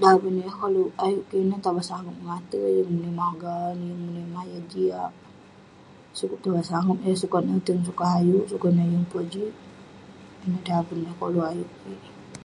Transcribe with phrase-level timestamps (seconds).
[0.00, 2.62] Daven yah kolouk ayuk kik ineh, tabang sangep mengate.
[2.76, 5.12] Yeng nimah ayuk gaon, yeng menimah yah jiak.
[6.18, 6.40] Sukup
[6.70, 9.52] sangep yah sukat notem, sukat ayuk, sukun eh yeng pojik.
[10.44, 12.00] Ineh daven yah koluk ayuk kik.